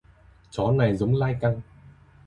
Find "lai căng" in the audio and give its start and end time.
1.15-1.61